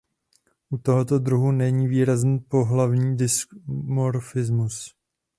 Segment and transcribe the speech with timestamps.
[0.71, 4.95] U tohoto druhu není výrazný pohlavní dimorfismus.